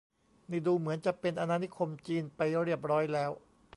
[0.49, 3.31] นี่ดูเหมือนจะเป็นอาณานิคมจีนไปเรียบร้อยแล้ว